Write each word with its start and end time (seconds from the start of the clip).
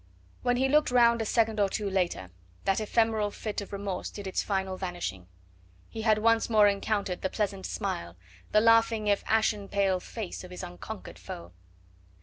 When 0.41 0.57
he 0.57 0.67
looked 0.67 0.89
round 0.89 1.21
a 1.21 1.25
second 1.25 1.59
or 1.59 1.69
two 1.69 1.87
later 1.87 2.31
that 2.65 2.79
ephemeral 2.81 3.29
fit 3.29 3.61
of 3.61 3.71
remorse 3.71 4.09
did 4.09 4.25
its 4.25 4.41
final 4.41 4.75
vanishing; 4.75 5.27
he 5.89 6.01
had 6.01 6.17
once 6.17 6.49
more 6.49 6.67
encountered 6.67 7.21
the 7.21 7.29
pleasant 7.29 7.67
smile, 7.67 8.15
the 8.51 8.61
laughing 8.61 9.05
if 9.05 9.23
ashen 9.27 9.67
pale 9.67 9.99
face 9.99 10.43
of 10.43 10.49
his 10.49 10.63
unconquered 10.63 11.19
foe. 11.19 11.51